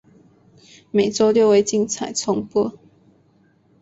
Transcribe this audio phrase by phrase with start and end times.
[0.89, 2.73] 每周六为精彩重播。